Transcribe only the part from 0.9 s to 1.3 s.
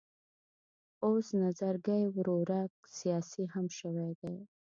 اوس